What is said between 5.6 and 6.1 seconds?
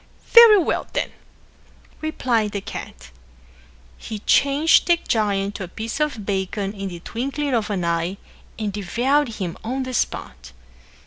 a piece